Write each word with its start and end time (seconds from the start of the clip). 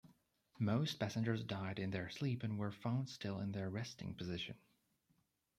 Most 0.57 0.97
passengers 0.99 1.43
died 1.43 1.77
in 1.77 1.91
their 1.91 2.09
sleep 2.09 2.41
and 2.41 2.57
were 2.57 2.71
found 2.71 3.07
still 3.07 3.39
in 3.39 3.51
their 3.51 3.69
resting 3.69 4.15
position. 4.15 4.55